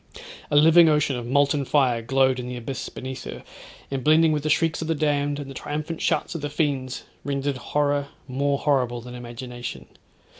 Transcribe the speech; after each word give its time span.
A 0.49 0.55
living 0.55 0.89
ocean 0.89 1.15
of 1.15 1.27
molten 1.27 1.63
fire 1.63 2.01
glowed 2.01 2.39
in 2.39 2.47
the 2.47 2.57
abyss 2.57 2.89
beneath 2.89 3.23
her, 3.25 3.43
and 3.91 4.03
blending 4.03 4.31
with 4.31 4.41
the 4.41 4.49
shrieks 4.49 4.81
of 4.81 4.87
the 4.87 4.95
damned, 4.95 5.37
and 5.37 5.47
the 5.47 5.53
triumphant 5.53 6.01
shouts 6.01 6.33
of 6.33 6.41
the 6.41 6.49
fiends, 6.49 7.03
rendered 7.23 7.57
horror 7.57 8.07
more 8.27 8.57
horrible 8.57 9.01
than 9.01 9.13
imagination. 9.13 9.85